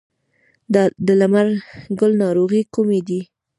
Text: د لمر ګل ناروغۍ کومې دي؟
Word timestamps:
د 1.05 1.07
لمر 1.19 1.47
ګل 1.99 2.11
ناروغۍ 2.21 2.61
کومې 2.73 2.99
دي؟ 3.07 3.19